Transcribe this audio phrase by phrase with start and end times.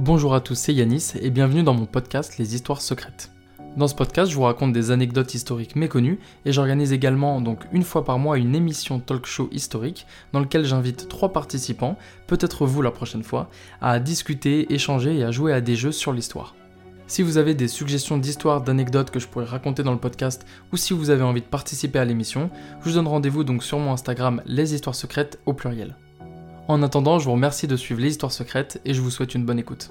[0.00, 3.32] Bonjour à tous, c'est Yanis et bienvenue dans mon podcast Les Histoires Secrètes.
[3.76, 7.82] Dans ce podcast, je vous raconte des anecdotes historiques méconnues et j'organise également donc une
[7.82, 12.80] fois par mois une émission talk show historique dans laquelle j'invite trois participants, peut-être vous
[12.80, 13.50] la prochaine fois,
[13.82, 16.56] à discuter, échanger et à jouer à des jeux sur l'histoire.
[17.06, 20.78] Si vous avez des suggestions d'histoires, d'anecdotes que je pourrais raconter dans le podcast ou
[20.78, 22.48] si vous avez envie de participer à l'émission,
[22.80, 25.94] je vous donne rendez-vous donc sur mon Instagram Les Histoires Secrètes au pluriel.
[26.70, 29.44] En attendant, je vous remercie de suivre les histoires secrètes et je vous souhaite une
[29.44, 29.90] bonne écoute.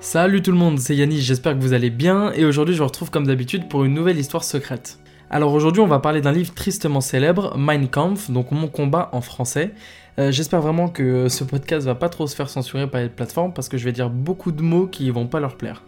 [0.00, 2.86] Salut tout le monde, c'est Yannis, j'espère que vous allez bien et aujourd'hui je vous
[2.86, 4.98] retrouve comme d'habitude pour une nouvelle histoire secrète.
[5.32, 9.20] Alors aujourd'hui on va parler d'un livre tristement célèbre, Mein Kampf, donc Mon combat en
[9.20, 9.72] français.
[10.18, 13.52] Euh, j'espère vraiment que ce podcast va pas trop se faire censurer par les plateformes
[13.54, 15.84] parce que je vais dire beaucoup de mots qui vont pas leur plaire.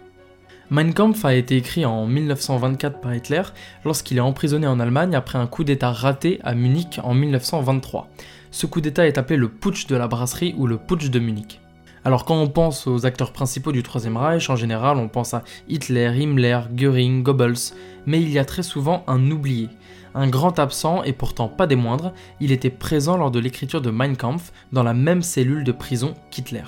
[0.71, 3.43] Mein Kampf a été écrit en 1924 par Hitler
[3.85, 8.09] lorsqu'il est emprisonné en Allemagne après un coup d'État raté à Munich en 1923.
[8.53, 11.61] Ce coup d'État est appelé le putsch de la brasserie ou le putsch de Munich.
[12.05, 15.45] Alors quand on pense aux acteurs principaux du Troisième Reich, en général on pense à
[15.69, 17.75] Hitler, Himmler, Göring, Goebbels,
[18.07, 19.69] mais il y a très souvent un oublié.
[20.15, 23.91] Un grand absent et pourtant pas des moindres, il était présent lors de l'écriture de
[23.91, 26.65] Mein Kampf dans la même cellule de prison qu'Hitler.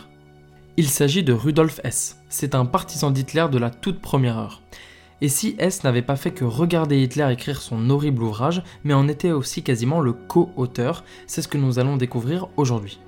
[0.76, 2.20] Il s'agit de Rudolf Hess.
[2.28, 4.62] C'est un partisan d'Hitler de la toute première heure.
[5.20, 9.08] Et si Hess n'avait pas fait que regarder Hitler écrire son horrible ouvrage, mais en
[9.08, 13.00] était aussi quasiment le co-auteur, c'est ce que nous allons découvrir aujourd'hui.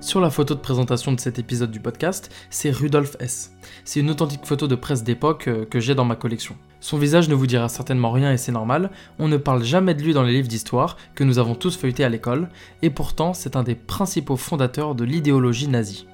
[0.00, 3.52] Sur la photo de présentation de cet épisode du podcast, c'est Rudolf S.
[3.84, 6.56] C'est une authentique photo de presse d'époque euh, que j'ai dans ma collection.
[6.80, 10.02] Son visage ne vous dira certainement rien et c'est normal, on ne parle jamais de
[10.02, 12.48] lui dans les livres d'histoire que nous avons tous feuilletés à l'école,
[12.80, 16.06] et pourtant c'est un des principaux fondateurs de l'idéologie nazie.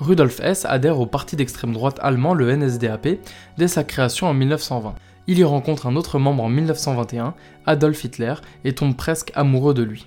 [0.00, 3.08] Rudolf S adhère au parti d'extrême droite allemand, le NSDAP,
[3.56, 4.94] dès sa création en 1920.
[5.28, 9.82] Il y rencontre un autre membre en 1921, Adolf Hitler, et tombe presque amoureux de
[9.82, 10.04] lui.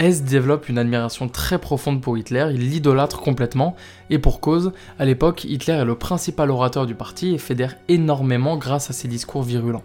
[0.00, 3.74] Hess développe une admiration très profonde pour Hitler, il l'idolâtre complètement,
[4.10, 8.56] et pour cause, à l'époque, Hitler est le principal orateur du parti et fédère énormément
[8.56, 9.82] grâce à ses discours virulents.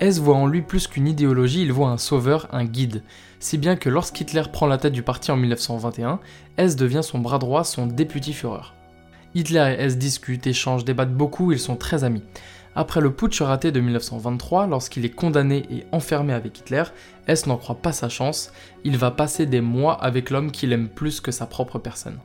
[0.00, 3.02] Hess voit en lui plus qu'une idéologie, il voit un sauveur, un guide,
[3.40, 6.18] si bien que lorsqu'Hitler prend la tête du parti en 1921,
[6.56, 8.72] Hess devient son bras droit, son député Führer.
[9.34, 12.22] Hitler et Hess discutent, échangent, débattent beaucoup, ils sont très amis.
[12.74, 16.84] Après le putsch raté de 1923, lorsqu'il est condamné et enfermé avec Hitler,
[17.28, 18.50] Hess n'en croit pas sa chance,
[18.82, 22.18] il va passer des mois avec l'homme qu'il aime plus que sa propre personne.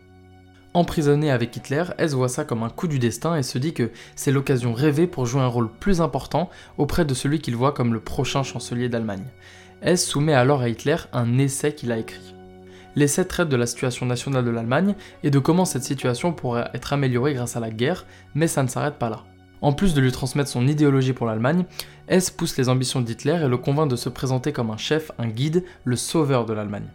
[0.74, 3.92] Emprisonné avec Hitler, Hess voit ça comme un coup du destin et se dit que
[4.16, 7.94] c'est l'occasion rêvée pour jouer un rôle plus important auprès de celui qu'il voit comme
[7.94, 9.26] le prochain chancelier d'Allemagne.
[9.82, 12.36] Hess soumet alors à Hitler un essai qu'il a écrit.
[12.96, 16.94] L'essai traite de la situation nationale de l'Allemagne et de comment cette situation pourrait être
[16.94, 19.24] améliorée grâce à la guerre, mais ça ne s'arrête pas là.
[19.62, 21.66] En plus de lui transmettre son idéologie pour l'Allemagne,
[22.08, 25.28] Hess pousse les ambitions d'Hitler et le convainc de se présenter comme un chef, un
[25.28, 26.88] guide, le sauveur de l'Allemagne.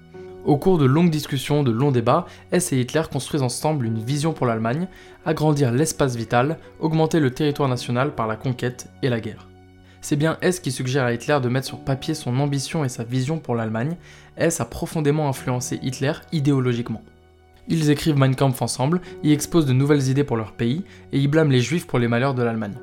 [0.44, 4.32] Au cours de longues discussions, de longs débats, Hess et Hitler construisent ensemble une vision
[4.32, 4.88] pour l'Allemagne,
[5.24, 9.48] agrandir l'espace vital, augmenter le territoire national par la conquête et la guerre.
[10.00, 13.04] C'est bien Hess qui suggère à Hitler de mettre sur papier son ambition et sa
[13.04, 13.96] vision pour l'Allemagne.
[14.36, 17.02] Hess a profondément influencé Hitler idéologiquement.
[17.68, 21.28] Ils écrivent Mein Kampf ensemble, y exposent de nouvelles idées pour leur pays, et y
[21.28, 22.74] blâment les juifs pour les malheurs de l'Allemagne.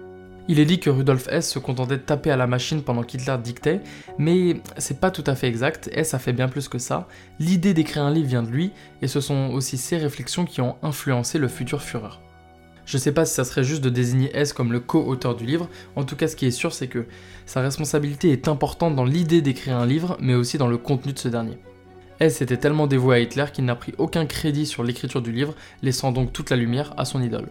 [0.48, 3.36] Il est dit que Rudolf Hess se contentait de taper à la machine pendant qu'Hitler
[3.44, 3.82] dictait,
[4.18, 7.08] mais c'est pas tout à fait exact, Hess a fait bien plus que ça.
[7.40, 8.72] L'idée d'écrire un livre vient de lui,
[9.04, 12.20] et ce sont aussi ses réflexions qui ont influencé le futur Führer.
[12.86, 15.70] Je sais pas si ça serait juste de désigner Hess comme le co-auteur du livre,
[15.96, 17.06] en tout cas ce qui est sûr c'est que
[17.46, 21.20] sa responsabilité est importante dans l'idée d'écrire un livre, mais aussi dans le contenu de
[21.20, 21.60] ce dernier.
[22.20, 25.56] S était tellement dévoué à Hitler qu'il n'a pris aucun crédit sur l'écriture du livre,
[25.82, 27.50] laissant donc toute la lumière à son idole.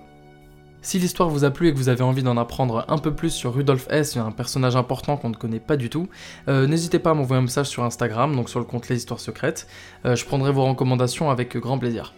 [0.81, 3.31] Si l'histoire vous a plu et que vous avez envie d'en apprendre un peu plus
[3.31, 6.09] sur Rudolf Hess, un personnage important qu'on ne connaît pas du tout,
[6.49, 9.21] euh, n'hésitez pas à m'envoyer un message sur Instagram, donc sur le compte Les Histoires
[9.21, 9.67] Secrètes.
[10.07, 12.15] Euh, je prendrai vos recommandations avec grand plaisir.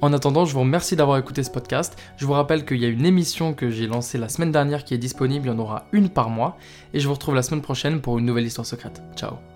[0.00, 1.96] En attendant, je vous remercie d'avoir écouté ce podcast.
[2.16, 4.94] Je vous rappelle qu'il y a une émission que j'ai lancée la semaine dernière qui
[4.94, 6.56] est disponible, il y en aura une par mois,
[6.92, 9.00] et je vous retrouve la semaine prochaine pour une nouvelle histoire secrète.
[9.16, 9.51] Ciao